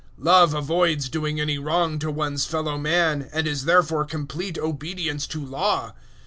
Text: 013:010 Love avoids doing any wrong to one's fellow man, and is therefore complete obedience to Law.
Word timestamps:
013:010 0.17 0.25
Love 0.25 0.53
avoids 0.55 1.09
doing 1.09 1.39
any 1.39 1.59
wrong 1.59 1.99
to 1.99 2.09
one's 2.09 2.43
fellow 2.47 2.75
man, 2.75 3.29
and 3.31 3.45
is 3.45 3.65
therefore 3.65 4.03
complete 4.03 4.57
obedience 4.57 5.27
to 5.27 5.45
Law. 5.45 5.93